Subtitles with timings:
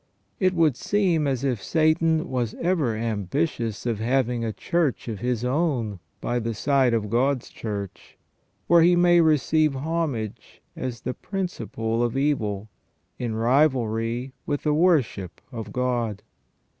[0.39, 5.45] It would seem as if Satan was ever ambitious of having a church of his
[5.45, 8.17] own by the side of God's Church,
[8.65, 12.67] where he may receive homage as the principle of evil,
[13.19, 16.23] in rivalry with the wor ship of God.